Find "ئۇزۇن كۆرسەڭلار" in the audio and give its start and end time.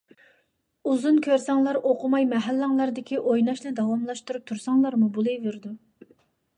0.91-1.79